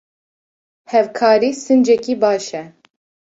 Hevkarî 0.91 1.51
sincekî 1.65 2.15
baş 2.21 2.45
e. 2.61 2.63